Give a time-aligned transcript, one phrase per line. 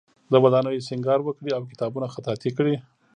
[0.31, 2.75] د ودانیو سینګار وکړي او کتابونه خطاطی کړي.